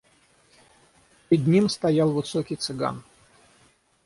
Пред 1.29 1.45
ним 1.45 1.69
стоял 1.69 2.11
высокий 2.11 2.55
цыган. 2.55 3.03